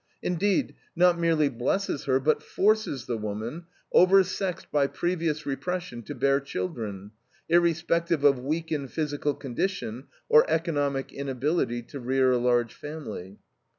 Indeed, 0.23 0.73
not 0.95 1.19
merely 1.19 1.47
blesses 1.47 2.05
her, 2.05 2.19
but 2.19 2.41
forces 2.41 3.05
the 3.05 3.19
woman, 3.19 3.65
oversexed 3.93 4.71
by 4.71 4.87
previous 4.87 5.45
repression, 5.45 6.01
to 6.01 6.15
bear 6.15 6.39
children, 6.39 7.11
irrespective 7.47 8.23
of 8.23 8.39
weakened 8.39 8.91
physical 8.91 9.35
condition 9.35 10.05
or 10.27 10.43
economic 10.49 11.13
inability 11.13 11.83
to 11.83 11.99
rear 11.99 12.31
a 12.31 12.39
large 12.39 12.73
family. 12.73 13.37